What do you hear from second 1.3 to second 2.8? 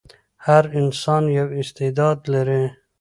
یو استعداد لري.